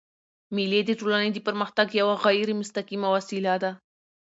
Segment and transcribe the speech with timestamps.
[0.55, 3.71] مېلې د ټولني د پرمختګ یوه غیري مستقیمه وسیله ده.